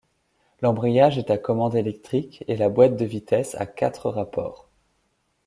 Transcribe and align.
L'embrayage 0.63 1.19
est 1.19 1.29
à 1.29 1.37
commande 1.37 1.75
électrique, 1.75 2.43
et 2.47 2.55
la 2.57 2.69
boîte 2.69 2.95
de 2.95 3.05
vitesses 3.05 3.53
à 3.53 3.67
quatre 3.67 4.09
rapports. 4.09 4.67